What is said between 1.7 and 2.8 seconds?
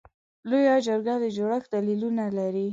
دلیلونه لري.